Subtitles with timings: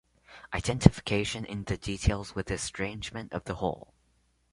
[0.51, 3.93] Identification in the details with estrangement of the whole.